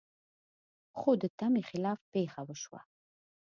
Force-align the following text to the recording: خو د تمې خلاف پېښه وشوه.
خو 0.97 1.09
د 1.21 1.23
تمې 1.39 1.63
خلاف 1.69 1.99
پېښه 2.13 2.41
وشوه. 2.47 2.81